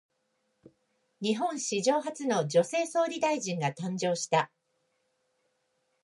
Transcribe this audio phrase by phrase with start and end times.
[1.19, 4.49] 日本史上初の女性総理大臣が誕生した。